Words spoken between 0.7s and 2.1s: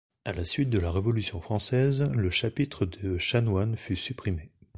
de la Révolution française,